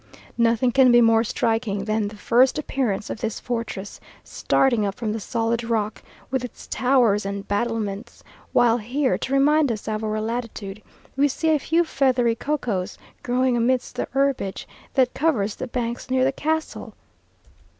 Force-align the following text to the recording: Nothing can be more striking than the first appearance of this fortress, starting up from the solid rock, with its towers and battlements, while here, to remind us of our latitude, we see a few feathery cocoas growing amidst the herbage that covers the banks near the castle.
Nothing 0.39 0.71
can 0.71 0.91
be 0.91 0.99
more 0.99 1.23
striking 1.23 1.85
than 1.85 2.07
the 2.07 2.15
first 2.15 2.57
appearance 2.57 3.11
of 3.11 3.19
this 3.21 3.39
fortress, 3.39 3.99
starting 4.23 4.83
up 4.83 4.95
from 4.95 5.11
the 5.13 5.19
solid 5.19 5.63
rock, 5.63 6.01
with 6.31 6.43
its 6.43 6.65
towers 6.65 7.23
and 7.23 7.47
battlements, 7.47 8.23
while 8.51 8.79
here, 8.79 9.15
to 9.19 9.31
remind 9.31 9.71
us 9.71 9.87
of 9.87 10.03
our 10.03 10.19
latitude, 10.19 10.81
we 11.15 11.27
see 11.27 11.49
a 11.51 11.59
few 11.59 11.83
feathery 11.83 12.33
cocoas 12.33 12.97
growing 13.21 13.55
amidst 13.55 13.93
the 13.95 14.07
herbage 14.13 14.67
that 14.95 15.13
covers 15.13 15.53
the 15.57 15.67
banks 15.67 16.09
near 16.09 16.23
the 16.23 16.31
castle. 16.31 16.95